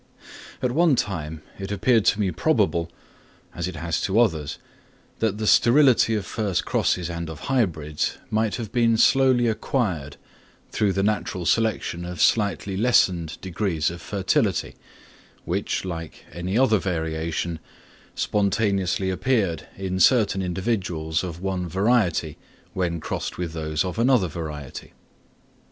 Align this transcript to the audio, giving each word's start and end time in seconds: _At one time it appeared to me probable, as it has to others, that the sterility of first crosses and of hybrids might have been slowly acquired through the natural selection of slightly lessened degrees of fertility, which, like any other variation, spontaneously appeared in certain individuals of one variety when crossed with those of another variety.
_At 0.63 0.71
one 0.71 0.95
time 0.95 1.43
it 1.59 1.71
appeared 1.71 2.05
to 2.05 2.19
me 2.19 2.31
probable, 2.31 2.91
as 3.53 3.67
it 3.67 3.75
has 3.75 4.01
to 4.01 4.19
others, 4.19 4.57
that 5.19 5.37
the 5.37 5.45
sterility 5.45 6.15
of 6.15 6.25
first 6.25 6.65
crosses 6.65 7.07
and 7.07 7.29
of 7.29 7.41
hybrids 7.41 8.17
might 8.31 8.55
have 8.55 8.71
been 8.71 8.97
slowly 8.97 9.45
acquired 9.47 10.17
through 10.71 10.93
the 10.93 11.03
natural 11.03 11.45
selection 11.45 12.03
of 12.03 12.19
slightly 12.19 12.75
lessened 12.75 13.39
degrees 13.41 13.91
of 13.91 14.01
fertility, 14.01 14.73
which, 15.45 15.85
like 15.85 16.25
any 16.33 16.57
other 16.57 16.79
variation, 16.79 17.59
spontaneously 18.15 19.11
appeared 19.11 19.67
in 19.77 19.99
certain 19.99 20.41
individuals 20.41 21.23
of 21.23 21.41
one 21.41 21.67
variety 21.69 22.39
when 22.73 22.99
crossed 22.99 23.37
with 23.37 23.53
those 23.53 23.85
of 23.85 23.99
another 23.99 24.27
variety. 24.27 24.93